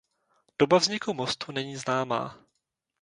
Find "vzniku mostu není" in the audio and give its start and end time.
0.77-1.75